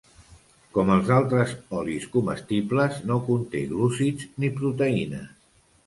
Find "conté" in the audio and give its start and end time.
3.31-3.65